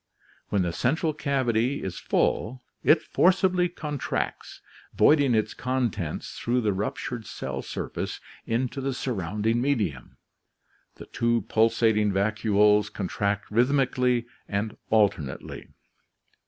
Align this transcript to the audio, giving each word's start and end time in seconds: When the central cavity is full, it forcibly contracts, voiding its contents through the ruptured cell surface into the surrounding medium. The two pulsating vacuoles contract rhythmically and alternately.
When 0.49 0.63
the 0.63 0.73
central 0.73 1.13
cavity 1.13 1.83
is 1.83 1.99
full, 1.99 2.63
it 2.83 3.03
forcibly 3.03 3.69
contracts, 3.69 4.59
voiding 4.95 5.35
its 5.35 5.53
contents 5.53 6.39
through 6.39 6.61
the 6.61 6.73
ruptured 6.73 7.27
cell 7.27 7.61
surface 7.61 8.19
into 8.47 8.81
the 8.81 8.95
surrounding 8.95 9.61
medium. 9.61 10.17
The 10.95 11.05
two 11.05 11.43
pulsating 11.43 12.11
vacuoles 12.11 12.89
contract 12.91 13.51
rhythmically 13.51 14.25
and 14.49 14.75
alternately. 14.89 15.67